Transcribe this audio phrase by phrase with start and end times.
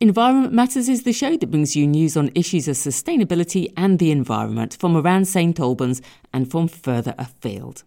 [0.00, 4.12] Environment Matters is the show that brings you news on issues of sustainability and the
[4.12, 6.00] environment from around St Albans
[6.32, 7.82] and from further afield.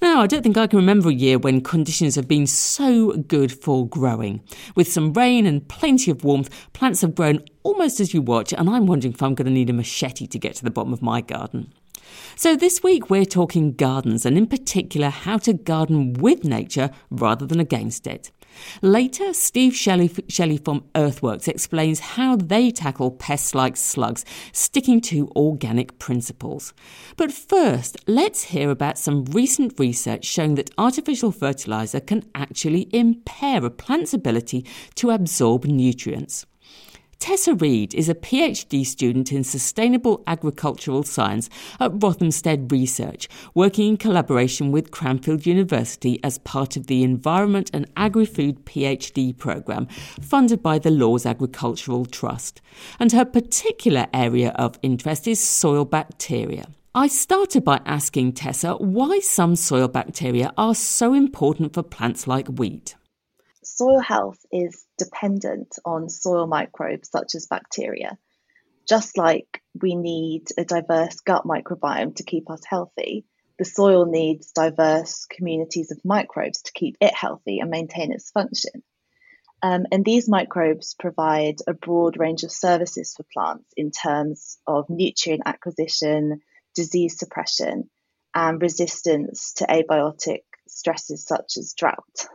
[0.00, 3.52] Now, I don't think I can remember a year when conditions have been so good
[3.52, 4.40] for growing.
[4.74, 8.70] With some rain and plenty of warmth, plants have grown almost as you watch, and
[8.70, 11.02] I'm wondering if I'm going to need a machete to get to the bottom of
[11.02, 11.70] my garden.
[12.34, 17.44] So, this week we're talking gardens, and in particular, how to garden with nature rather
[17.44, 18.30] than against it.
[18.82, 25.28] Later, Steve Shelley, Shelley from Earthworks explains how they tackle pests like slugs, sticking to
[25.36, 26.72] organic principles.
[27.16, 33.64] But first, let's hear about some recent research showing that artificial fertilizer can actually impair
[33.64, 34.64] a plant's ability
[34.96, 36.46] to absorb nutrients.
[37.18, 41.48] Tessa Reid is a PhD student in sustainable agricultural science
[41.80, 47.90] at Rothamsted Research, working in collaboration with Cranfield University as part of the Environment and
[47.96, 49.86] Agri-Food PhD programme
[50.20, 52.60] funded by the Lawes Agricultural Trust.
[53.00, 56.66] And her particular area of interest is soil bacteria.
[56.94, 62.48] I started by asking Tessa why some soil bacteria are so important for plants like
[62.48, 62.94] wheat
[63.76, 68.18] soil health is dependent on soil microbes such as bacteria.
[68.88, 73.24] Just like we need a diverse gut microbiome to keep us healthy,
[73.58, 78.82] the soil needs diverse communities of microbes to keep it healthy and maintain its function.
[79.62, 84.88] Um, and these microbes provide a broad range of services for plants in terms of
[84.90, 86.40] nutrient acquisition,
[86.74, 87.90] disease suppression,
[88.34, 92.28] and resistance to abiotic stresses such as drought.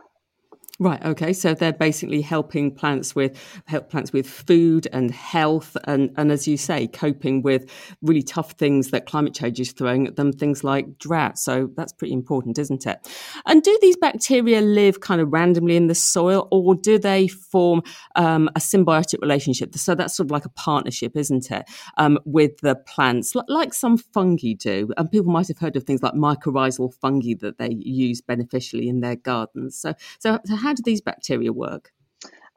[0.82, 1.00] Right.
[1.04, 1.32] Okay.
[1.32, 6.48] So they're basically helping plants with help plants with food and health, and and as
[6.48, 7.70] you say, coping with
[8.02, 11.38] really tough things that climate change is throwing at them, things like drought.
[11.38, 12.98] So that's pretty important, isn't it?
[13.46, 17.84] And do these bacteria live kind of randomly in the soil, or do they form
[18.16, 19.72] um, a symbiotic relationship?
[19.76, 21.64] So that's sort of like a partnership, isn't it,
[21.96, 24.88] um, with the plants, like some fungi do.
[24.96, 28.98] And people might have heard of things like mycorrhizal fungi that they use beneficially in
[28.98, 29.76] their gardens.
[29.76, 31.90] So so, so how how do these bacteria work?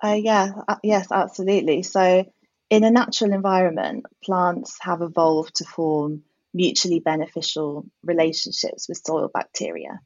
[0.02, 1.84] Uh, yeah, uh, yes, absolutely.
[1.84, 2.26] So,
[2.70, 6.24] in a natural environment, plants have evolved to form
[6.54, 10.00] mutually beneficial relationships with soil bacteria.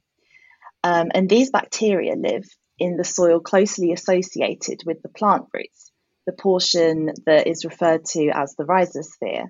[0.83, 2.45] Um, and these bacteria live
[2.79, 5.91] in the soil closely associated with the plant roots,
[6.25, 9.45] the portion that is referred to as the rhizosphere.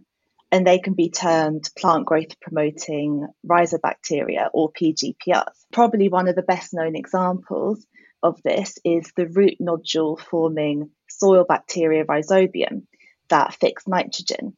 [0.52, 5.66] And they can be termed plant growth promoting rhizobacteria or PGPRs.
[5.72, 7.86] Probably one of the best known examples
[8.24, 12.84] of this is the root nodule forming soil bacteria rhizobium
[13.30, 14.56] that fix nitrogen.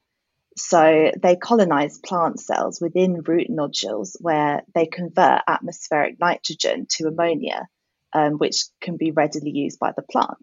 [0.57, 7.67] So they colonize plant cells within root nodules where they convert atmospheric nitrogen to ammonia,
[8.13, 10.37] um, which can be readily used by the plant.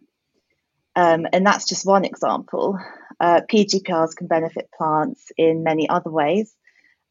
[0.96, 2.78] Um, and that's just one example.
[3.20, 6.54] Uh, PGPRs can benefit plants in many other ways.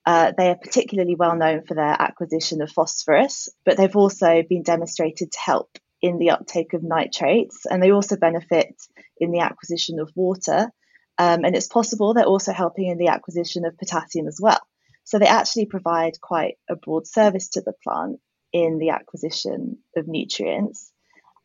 [0.06, 4.64] Uh, they are particularly well known for their acquisition of phosphorus, but they've also been
[4.64, 8.76] demonstrated to help in the uptake of nitrates, and they also benefit
[9.18, 10.70] in the acquisition of water.
[11.18, 14.62] Um, and it's possible they're also helping in the acquisition of potassium as well.
[15.04, 18.20] So they actually provide quite a broad service to the plant
[18.54, 20.92] in the acquisition of nutrients.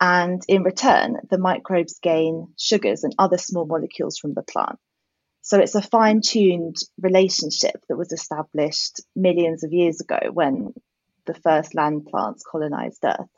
[0.00, 4.78] And in return, the microbes gain sugars and other small molecules from the plant.
[5.42, 10.72] So it's a fine tuned relationship that was established millions of years ago when
[11.26, 13.28] the first land plants colonized Earth.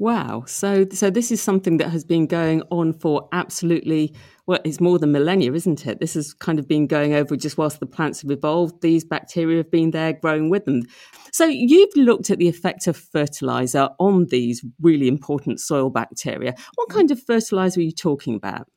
[0.00, 0.44] Wow.
[0.46, 4.14] So so this is something that has been going on for absolutely
[4.46, 6.00] well, it's more than millennia, isn't it?
[6.00, 8.80] This has kind of been going over just whilst the plants have evolved.
[8.80, 10.84] These bacteria have been there growing with them.
[11.32, 16.54] So you've looked at the effect of fertilizer on these really important soil bacteria.
[16.76, 18.68] What kind of fertilizer are you talking about?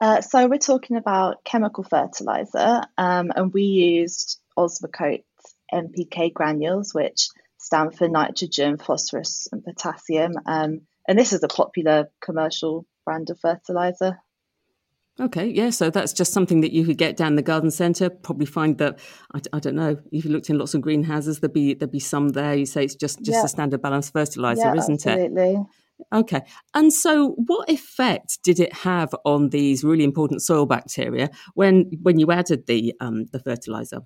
[0.00, 5.22] Uh, so we're talking about chemical fertilizer, um, and we used Osmocote
[5.72, 7.28] NPK granules, which
[7.66, 10.34] stand for nitrogen, phosphorus, and potassium.
[10.46, 14.18] Um, and this is a popular commercial brand of fertilizer.
[15.18, 18.08] Okay, yeah, so that's just something that you could get down the garden centre.
[18.08, 19.00] Probably find that
[19.34, 21.98] I, I, don't know if you looked in lots of greenhouses, there'd be there'd be
[21.98, 22.54] some there.
[22.54, 23.44] You say it's just just yeah.
[23.44, 25.54] a standard balanced fertilizer, yeah, isn't absolutely.
[25.54, 25.66] it?
[26.14, 26.42] Okay,
[26.74, 32.18] and so what effect did it have on these really important soil bacteria when when
[32.18, 34.02] you added the um, the fertilizer?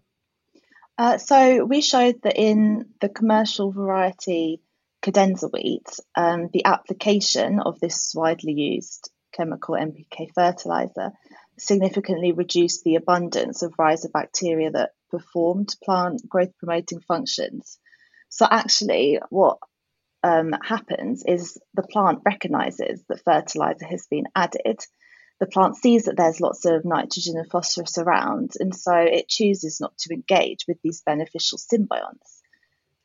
[1.00, 4.60] Uh, so we showed that in the commercial variety
[5.00, 11.12] cadenza wheat, um, the application of this widely used chemical NPK fertilizer
[11.58, 17.78] significantly reduced the abundance of rhizobacteria that performed plant growth promoting functions.
[18.28, 19.56] So, actually, what
[20.22, 24.80] um, happens is the plant recognizes that fertilizer has been added
[25.40, 29.80] the plant sees that there's lots of nitrogen and phosphorus around, and so it chooses
[29.80, 32.40] not to engage with these beneficial symbionts.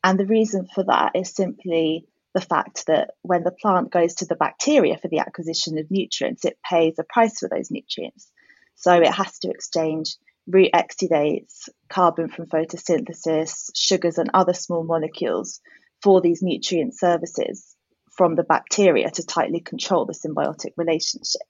[0.04, 4.26] And the reason for that is simply the fact that when the plant goes to
[4.26, 8.30] the bacteria for the acquisition of nutrients, it pays a price for those nutrients.
[8.76, 15.62] So it has to exchange root exudates, carbon from photosynthesis, sugars, and other small molecules
[16.04, 17.76] for these nutrient services
[18.12, 21.42] from the bacteria to tightly control the symbiotic relationship.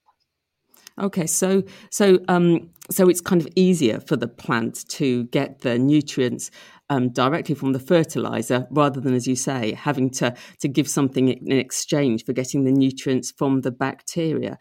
[1.02, 5.78] Okay, so so um, so it's kind of easier for the plant to get the
[5.78, 6.52] nutrients
[6.90, 11.28] um, directly from the fertilizer rather than, as you say, having to to give something
[11.28, 14.58] in exchange for getting the nutrients from the bacteria.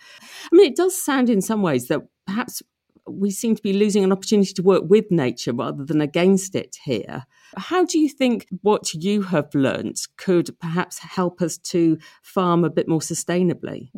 [0.53, 2.63] I mean, it does sound in some ways that perhaps
[3.07, 6.79] we seem to be losing an opportunity to work with nature rather than against it
[6.85, 7.27] here.
[7.57, 12.71] How do you think what you have learnt could perhaps help us to farm a
[12.71, 13.91] bit more sustainably?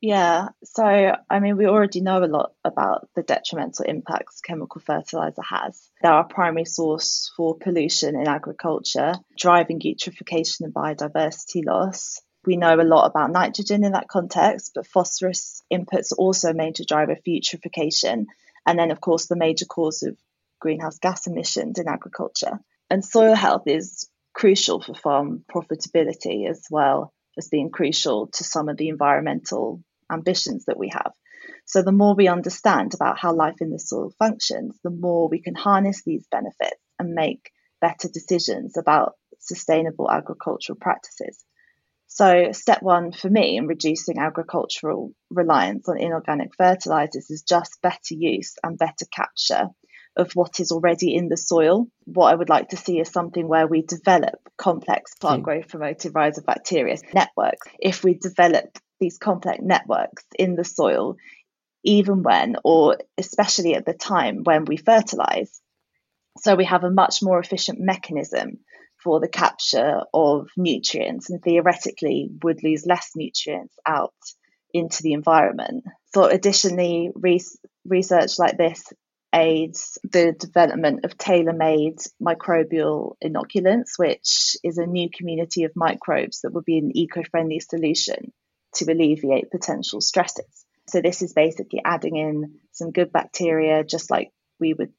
[0.00, 0.84] Yeah, so
[1.28, 5.90] I mean, we already know a lot about the detrimental impacts chemical fertilizer has.
[6.00, 12.20] They're our primary source for pollution in agriculture, driving eutrophication and biodiversity loss.
[12.46, 16.54] We know a lot about nitrogen in that context, but phosphorus inputs are also a
[16.54, 18.26] major driver for eutrophication.
[18.64, 20.16] And then, of course, the major cause of
[20.60, 22.60] greenhouse gas emissions in agriculture.
[22.88, 28.68] And soil health is crucial for farm profitability as well as being crucial to some
[28.68, 31.12] of the environmental ambitions that we have.
[31.64, 35.40] So, the more we understand about how life in the soil functions, the more we
[35.40, 37.50] can harness these benefits and make
[37.80, 41.44] better decisions about sustainable agricultural practices.
[42.06, 48.14] So, step one for me in reducing agricultural reliance on inorganic fertilizers is just better
[48.14, 49.68] use and better capture
[50.16, 51.86] of what is already in the soil.
[52.06, 55.26] What I would like to see is something where we develop complex hmm.
[55.26, 57.68] plant growth promoted rhizobacteria networks.
[57.78, 61.16] If we develop these complex networks in the soil,
[61.84, 65.60] even when, or especially at the time when we fertilize.
[66.38, 68.58] So we have a much more efficient mechanism
[69.02, 74.14] for the capture of nutrients and theoretically would lose less nutrients out
[74.72, 75.84] into the environment.
[76.14, 77.10] So, additionally,
[77.84, 78.84] research like this
[79.34, 86.40] aids the development of tailor made microbial inoculants, which is a new community of microbes
[86.40, 88.32] that would be an eco friendly solution
[88.74, 90.64] to alleviate potential stresses.
[90.88, 94.92] So, this is basically adding in some good bacteria, just like we would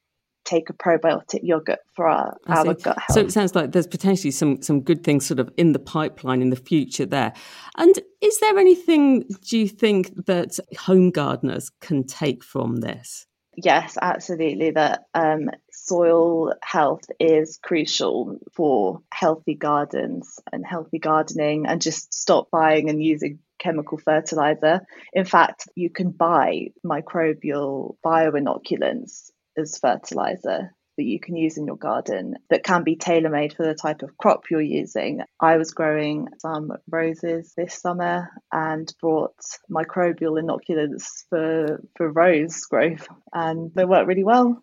[0.46, 3.12] take a probiotic yogurt for our, our gut health.
[3.12, 6.42] So it sounds like there's potentially some some good things sort of in the pipeline
[6.42, 7.34] in the future there.
[7.78, 13.28] And is there anything do you think that home gardeners can take from this?
[13.56, 14.72] Yes, absolutely.
[14.72, 22.50] That um, soil health is crucial for healthy gardens and healthy gardening, and just stop
[22.52, 24.82] buying and using chemical fertilizer.
[25.14, 31.78] In fact, you can buy microbial bioinoculants as fertilizer that you can use in your
[31.78, 35.22] garden that can be tailor made for the type of crop you're using.
[35.40, 39.38] I was growing some roses this summer and brought
[39.72, 44.62] microbial inoculants for, for rose growth, and they work really well.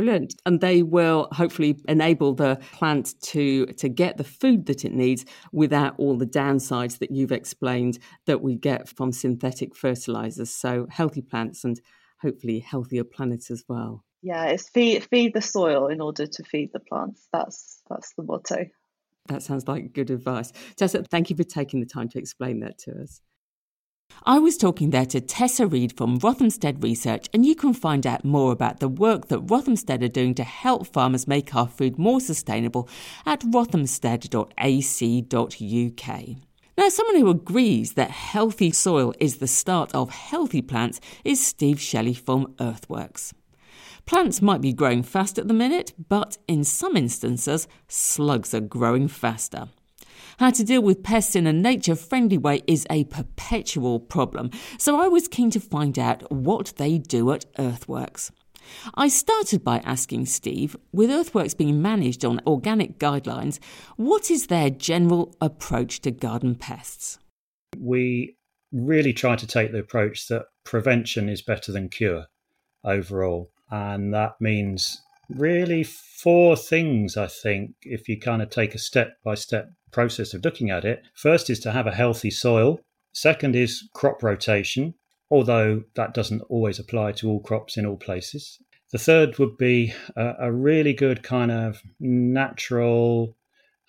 [0.00, 0.34] Brilliant.
[0.46, 5.26] And they will hopefully enable the plant to, to get the food that it needs
[5.52, 10.50] without all the downsides that you've explained that we get from synthetic fertilizers.
[10.50, 11.78] So, healthy plants and
[12.22, 14.02] hopefully healthier planets as well.
[14.22, 17.28] Yeah, it's feed feed the soil in order to feed the plants.
[17.30, 18.66] That's that's the motto.
[19.28, 20.50] That sounds like good advice.
[20.76, 23.20] Tessa, thank you for taking the time to explain that to us.
[24.24, 28.24] I was talking there to Tessa Reid from Rothamsted Research, and you can find out
[28.24, 32.20] more about the work that Rothamsted are doing to help farmers make our food more
[32.20, 32.88] sustainable
[33.24, 36.36] at rothamsted.ac.uk.
[36.78, 41.80] Now, someone who agrees that healthy soil is the start of healthy plants is Steve
[41.80, 43.34] Shelley from Earthworks.
[44.06, 49.08] Plants might be growing fast at the minute, but in some instances, slugs are growing
[49.08, 49.68] faster.
[50.40, 54.98] How to deal with pests in a nature friendly way is a perpetual problem, so
[54.98, 58.30] I was keen to find out what they do at Earthworks.
[58.94, 63.58] I started by asking Steve, with Earthworks being managed on organic guidelines,
[63.96, 67.18] what is their general approach to garden pests?
[67.78, 68.38] We
[68.72, 72.28] really try to take the approach that prevention is better than cure
[72.82, 78.78] overall and that means really four things, I think, if you kind of take a
[78.78, 81.02] step by step process of looking at it.
[81.14, 82.80] First is to have a healthy soil.
[83.12, 84.94] Second is crop rotation,
[85.30, 88.58] although that doesn't always apply to all crops in all places.
[88.92, 93.36] The third would be a, a really good kind of natural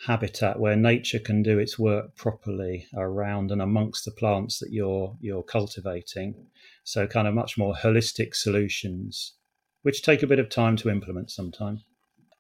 [0.06, 5.16] habitat where nature can do its work properly around and amongst the plants that you're
[5.22, 6.48] you're cultivating.
[6.84, 9.34] So kind of much more holistic solutions,
[9.84, 11.84] which take a bit of time to implement sometimes.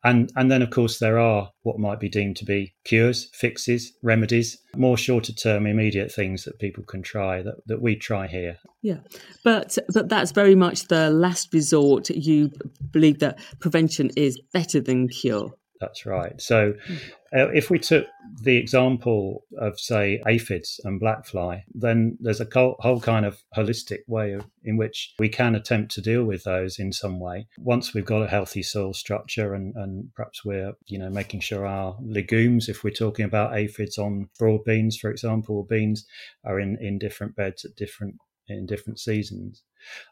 [0.03, 3.93] And and then of course there are what might be deemed to be cures, fixes,
[4.01, 8.57] remedies, more shorter term immediate things that people can try that, that we try here.
[8.81, 8.99] Yeah.
[9.43, 12.09] But but that's very much the last resort.
[12.09, 12.51] You
[12.91, 15.53] believe that prevention is better than cure.
[15.81, 16.39] That's right.
[16.39, 16.95] So, hmm.
[17.35, 18.05] uh, if we took
[18.43, 24.01] the example of, say, aphids and black fly, then there's a whole kind of holistic
[24.07, 27.47] way of, in which we can attempt to deal with those in some way.
[27.57, 31.65] Once we've got a healthy soil structure, and, and perhaps we're, you know, making sure
[31.65, 36.05] our legumes, if we're talking about aphids on broad beans, for example, or beans,
[36.45, 38.15] are in, in different beds at different
[38.47, 39.63] in different seasons,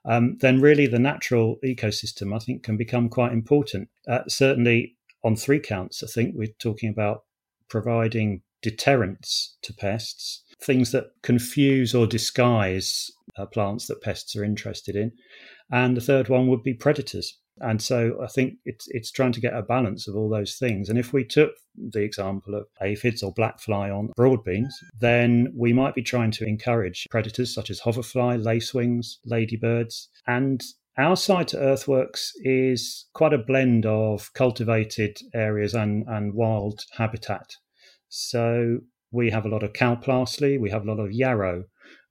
[0.05, 3.89] um, then really the natural ecosystem, I think, can become quite important.
[4.07, 7.23] Uh, certainly, on three counts, I think we're talking about
[7.69, 14.95] providing deterrents to pests, things that confuse or disguise uh, plants that pests are interested
[14.95, 15.11] in.
[15.71, 17.37] And the third one would be predators.
[17.61, 20.89] And so I think it's it's trying to get a balance of all those things.
[20.89, 25.53] And if we took the example of aphids or black fly on broad beans, then
[25.55, 30.63] we might be trying to encourage predators such as hoverfly, lacewings, ladybirds, and
[30.99, 37.55] our site to earthworks is quite a blend of cultivated areas and, and wild habitat.
[38.09, 38.79] So
[39.11, 41.63] we have a lot of cow parsley, we have a lot of yarrow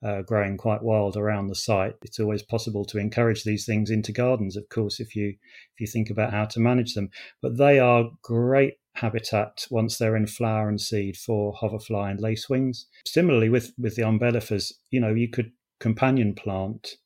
[0.03, 1.95] uh, growing quite wild around the site.
[2.03, 5.87] It's always possible to encourage these things into gardens, of course, if you if you
[5.87, 7.11] think about how to manage them.
[7.43, 12.85] But they are great habitat once they're in flower and seed for hoverfly and lacewings.
[13.07, 16.97] Similarly, with with the umbellifers, you know, you could companion plant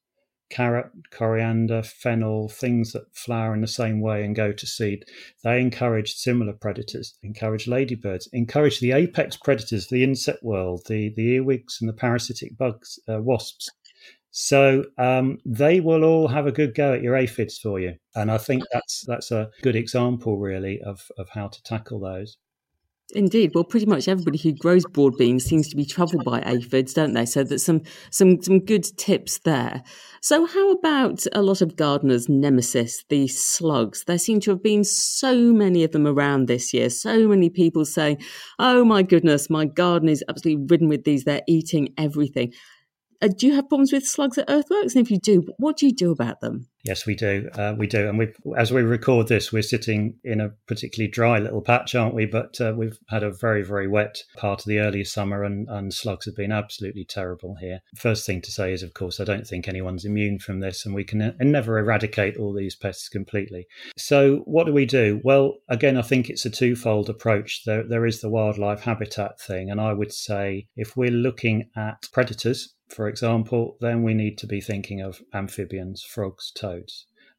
[0.52, 5.04] carrot, coriander, fennel, things that flower in the same way and go to seed.
[5.42, 11.36] They encourage similar predators, encourage ladybirds, encourage the apex predators, the insect world, the, the
[11.36, 13.70] earwigs and the parasitic bugs, uh, wasps.
[14.30, 18.30] So um, they will all have a good go at your aphids for you, and
[18.30, 22.38] I think that's that's a good example, really, of of how to tackle those.
[23.14, 23.52] Indeed.
[23.54, 27.12] Well, pretty much everybody who grows broad beans seems to be troubled by aphids, don't
[27.12, 27.26] they?
[27.26, 29.82] So that's some some some good tips there.
[30.22, 34.04] So how about a lot of gardeners' nemesis, the slugs?
[34.04, 36.88] There seem to have been so many of them around this year.
[36.88, 38.18] So many people saying,
[38.58, 41.24] "Oh my goodness, my garden is absolutely ridden with these.
[41.24, 42.54] They're eating everything."
[43.20, 44.94] Uh, do you have problems with slugs at earthworks?
[44.94, 46.66] And if you do, what do you do about them?
[46.84, 47.48] Yes, we do.
[47.54, 48.08] Uh, we do.
[48.08, 52.14] And we, as we record this, we're sitting in a particularly dry little patch, aren't
[52.14, 52.26] we?
[52.26, 55.94] But uh, we've had a very, very wet part of the early summer, and, and
[55.94, 57.80] slugs have been absolutely terrible here.
[57.96, 60.92] First thing to say is, of course, I don't think anyone's immune from this, and
[60.92, 63.66] we can never eradicate all these pests completely.
[63.96, 65.20] So, what do we do?
[65.22, 67.62] Well, again, I think it's a twofold approach.
[67.64, 72.08] There, there is the wildlife habitat thing, and I would say if we're looking at
[72.12, 76.71] predators, for example, then we need to be thinking of amphibians, frogs, toads.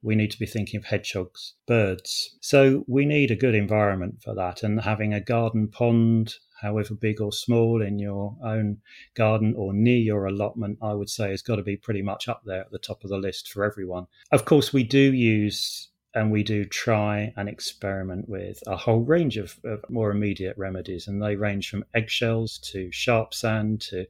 [0.01, 2.35] We need to be thinking of hedgehogs, birds.
[2.41, 4.61] So we need a good environment for that.
[4.61, 8.79] And having a garden pond, however big or small, in your own
[9.15, 12.41] garden or near your allotment, I would say has got to be pretty much up
[12.45, 14.07] there at the top of the list for everyone.
[14.31, 19.37] Of course, we do use and we do try and experiment with a whole range
[19.37, 24.05] of, of, more immediate remedies, and they range from eggshells to sharp sand to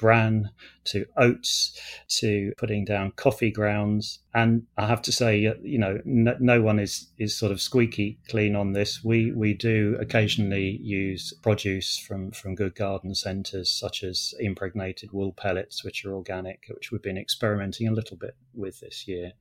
[0.00, 0.50] bran
[0.84, 1.78] to oats
[2.08, 4.20] to putting down coffee grounds.
[4.34, 7.60] And I have to say, uh, you know, no, no, one is is sort of
[7.60, 9.04] squeaky clean on this.
[9.04, 15.32] We we do occasionally use produce from from good garden centres, such as impregnated wool
[15.32, 19.32] pellets, which are organic, which we've been experimenting a little bit with this year.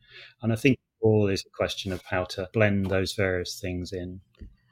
[0.42, 4.22] And I think all is a question of how to blend those various things in.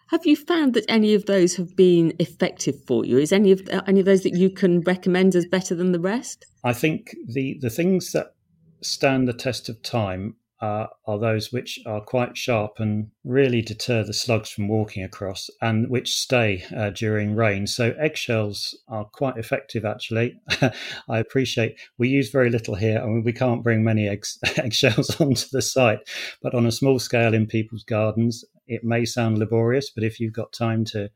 [0.09, 3.17] Have you found that any of those have been effective for you?
[3.17, 6.45] Is any of any of those that you can recommend as better than the rest?
[6.63, 8.33] I think the the things that
[8.81, 14.03] stand the test of time uh, are those which are quite sharp and really deter
[14.03, 17.67] the slugs from walking across and which stay uh, during rain.
[17.67, 20.39] So, eggshells are quite effective actually.
[21.09, 22.99] I appreciate we use very little here.
[22.99, 25.99] I mean, we can't bring many eggs, eggshells onto the site,
[26.41, 30.33] but on a small scale in people's gardens, it may sound laborious, but if you've
[30.33, 31.09] got time to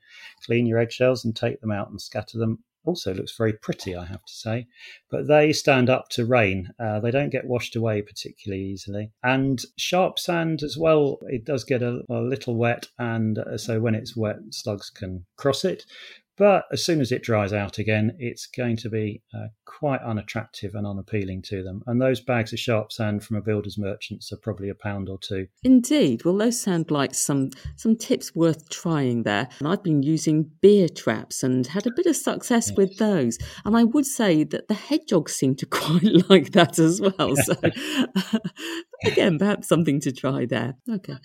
[0.45, 4.05] clean your eggshells and take them out and scatter them, also looks very pretty, I
[4.05, 4.67] have to say.
[5.09, 6.69] But they stand up to rain.
[6.79, 9.11] Uh, they don't get washed away particularly easily.
[9.23, 12.87] And sharp sand as well, it does get a, a little wet.
[12.97, 15.85] And uh, so when it's wet, slugs can cross it.
[16.37, 20.75] But as soon as it dries out again, it's going to be uh, quite unattractive
[20.75, 21.83] and unappealing to them.
[21.87, 25.19] And those bags of sharp sand from a builder's merchants are probably a pound or
[25.19, 25.47] two.
[25.63, 26.23] Indeed.
[26.23, 29.49] Well, those sound like some, some tips worth trying there.
[29.59, 32.77] And I've been using beer traps and had a bit of success yes.
[32.77, 33.37] with those.
[33.65, 37.35] And I would say that the hedgehogs seem to quite like that as well.
[37.35, 37.55] So,
[39.03, 40.75] again, perhaps something to try there.
[40.89, 41.17] Okay.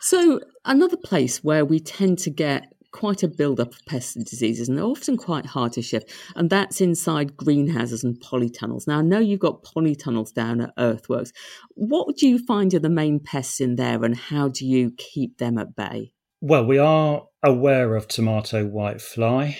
[0.00, 4.68] So, another place where we tend to get quite a build-up of pests and diseases,
[4.68, 6.10] and they're often quite hard to shift.
[6.34, 8.86] And that's inside greenhouses and polytunnels.
[8.86, 11.32] Now, I know you've got polytunnels down at Earthworks.
[11.74, 15.38] What do you find are the main pests in there, and how do you keep
[15.38, 16.12] them at bay?
[16.40, 19.58] Well, we are aware of tomato white fly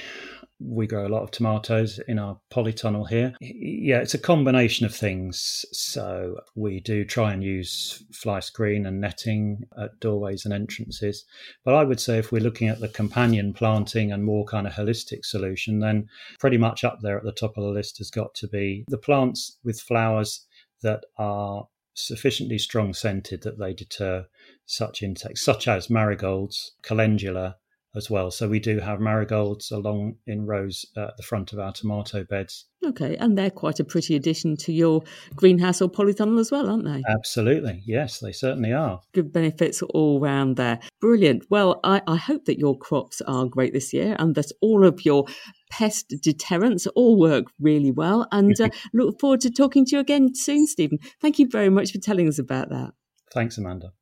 [0.61, 3.35] we grow a lot of tomatoes in our polytunnel here.
[3.41, 5.65] Yeah, it's a combination of things.
[5.73, 11.25] So we do try and use fly screen and netting at doorways and entrances.
[11.65, 14.75] But I would say if we're looking at the companion planting and more kind of
[14.75, 18.35] holistic solution, then pretty much up there at the top of the list has got
[18.35, 20.47] to be the plants with flowers
[20.83, 24.27] that are sufficiently strong scented that they deter
[24.67, 27.57] such insects, such as marigolds, calendula,
[27.95, 28.31] as well.
[28.31, 32.67] So we do have marigolds along in rows at the front of our tomato beds.
[32.87, 35.03] Okay, and they're quite a pretty addition to your
[35.35, 37.03] greenhouse or polytunnel as well, aren't they?
[37.09, 39.01] Absolutely, yes, they certainly are.
[39.13, 40.79] Good benefits all round there.
[41.01, 41.45] Brilliant.
[41.51, 45.05] Well, I, I hope that your crops are great this year and that all of
[45.05, 45.27] your
[45.71, 48.27] pest deterrents all work really well.
[48.33, 50.99] And uh, look forward to talking to you again soon, Stephen.
[51.21, 52.93] Thank you very much for telling us about that.
[53.33, 53.93] Thanks, Amanda.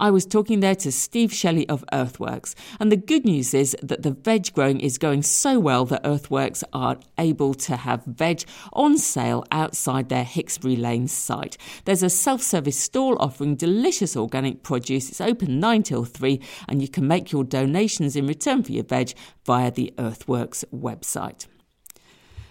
[0.00, 4.02] I was talking there to Steve Shelley of Earthworks, and the good news is that
[4.02, 8.96] the veg growing is going so well that Earthworks are able to have veg on
[8.96, 11.58] sale outside their Hixberry Lane site.
[11.84, 15.10] There's a self service stall offering delicious organic produce.
[15.10, 18.84] It's open 9 till 3, and you can make your donations in return for your
[18.84, 19.12] veg
[19.44, 21.46] via the Earthworks website.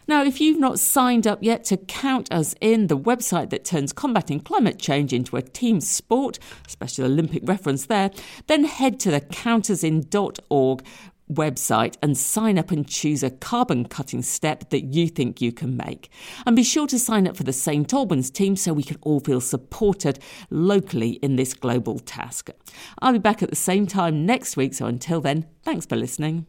[0.09, 3.93] Now, if you've not signed up yet to Count Us In, the website that turns
[3.93, 8.09] combating climate change into a team sport, special Olympic reference there,
[8.47, 10.83] then head to the countusin.org
[11.31, 15.77] website and sign up and choose a carbon cutting step that you think you can
[15.77, 16.09] make.
[16.43, 19.19] And be sure to sign up for the St Albans team so we can all
[19.19, 20.17] feel supported
[20.49, 22.49] locally in this global task.
[22.97, 26.47] I'll be back at the same time next week, so until then, thanks for listening.